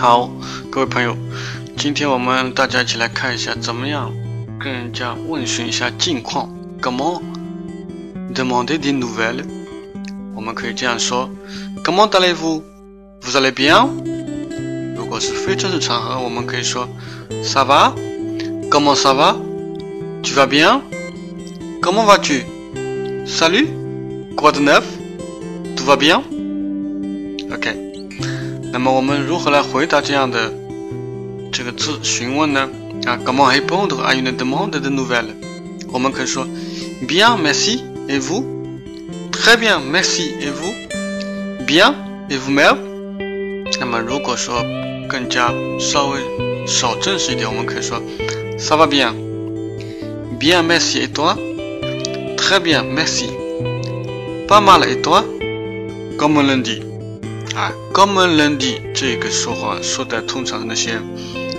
[0.00, 0.30] 好，
[0.70, 1.14] 各位朋友，
[1.76, 4.10] 今天我们大家一起来看一下，怎么样
[4.58, 6.48] 跟人家问询一下近况。
[6.80, 7.20] Comment
[8.34, 9.44] demander des nouvelles？
[10.34, 11.28] 我们可以这样说
[11.84, 13.90] ：Comment allez-vous？Vous allez bien？
[14.96, 16.88] 如果是非正式场合，我们可以说
[17.44, 27.89] ：Ça va？Comment ça va？Tu vas bien？Comment vas-tu？Salut？Quoi de neuf？Tout va bien？OK。
[28.71, 30.51] 那么我们如何来回答这样的
[31.51, 32.69] 这个字询问呢？
[33.05, 35.33] 啊，Comment répondre à une demande de nouvelles？
[35.91, 36.47] 我们可以说，
[37.07, 38.43] Bien, merci, et vous?
[39.31, 40.73] Très bien, merci, et vous?
[41.65, 41.93] Bien,
[42.29, 42.77] et vous-même？
[43.79, 44.63] 那么如果说
[45.07, 46.19] 更加稍微
[46.65, 48.01] 少正式一点，我们可以说，
[48.57, 49.13] Ça va bien?
[50.39, 51.35] Bien, merci, et toi?
[52.37, 53.27] Très bien, merci.
[54.47, 55.23] Pas mal, et toi?
[56.17, 56.81] Comme lundi.
[57.60, 60.98] 啊，comme lundi 这个说话说的通常那些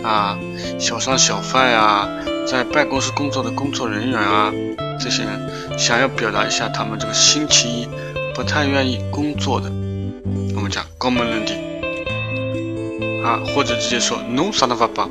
[0.01, 0.35] 啊
[0.79, 2.09] 小商小贩啊，
[2.47, 4.51] 在办公室工作的工作人员啊，
[4.99, 7.87] 这些人想要表达一下他们这个星期一
[8.33, 9.69] 不太愿意工作的，
[10.55, 11.53] 我们讲 comme lundi
[13.23, 15.07] 啊，或者直接说 non ça ne va pas。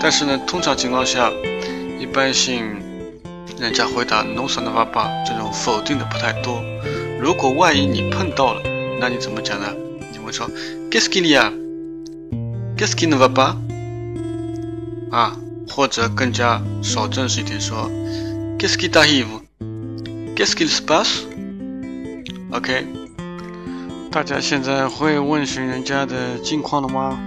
[0.00, 1.30] 但是呢，通常情况下，
[2.00, 2.80] 一般性
[3.58, 6.64] 人家回答 non ça ne va pas 这种否定的不太多。
[7.20, 8.62] 如果万一你碰到了，
[9.02, 9.66] 那你怎么讲呢？
[10.12, 10.48] 你会说
[10.88, 13.56] ，Keskilia，Keskina，Vapa
[15.10, 15.36] 啊，
[15.68, 17.90] 或者更加少正式一点说
[18.60, 22.86] “Qu'est-ce qui t'arrive？Qu'est-ce qu'il se passe？”OK，
[24.12, 27.18] 大家现在会问询人家的近况了吗？